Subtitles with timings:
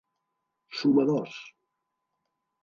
[0.79, 1.37] Sumadors: